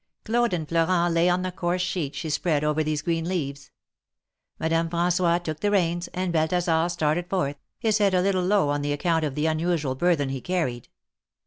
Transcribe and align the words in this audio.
Claude 0.25 0.51
and 0.51 0.67
Florent 0.67 1.13
lay 1.13 1.29
on 1.29 1.43
the 1.43 1.51
coarse 1.51 1.79
sheet 1.83 2.15
she 2.15 2.31
spread 2.31 2.63
over 2.63 2.83
these 2.83 3.03
green 3.03 3.29
leaves. 3.29 3.69
Madame 4.57 4.89
Fran9ois 4.89 5.43
took 5.43 5.59
the 5.59 5.69
reins, 5.69 6.07
and 6.07 6.33
Balthasar 6.33 6.89
started 6.89 7.29
forth, 7.29 7.57
his 7.77 7.99
head 7.99 8.15
a 8.15 8.21
little 8.23 8.41
low 8.43 8.69
on 8.69 8.83
account 8.83 9.23
of 9.23 9.35
the 9.35 9.45
unusual 9.45 9.93
burthen 9.93 10.29
he 10.29 10.41
carried. 10.41 10.89